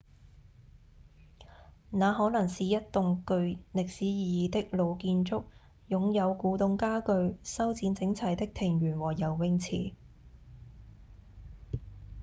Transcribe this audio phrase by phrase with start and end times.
[1.91, 5.43] 那可能是一棟具歷史意義的老建築
[5.89, 9.93] 擁有古董家具、修剪整齊的庭園和游泳池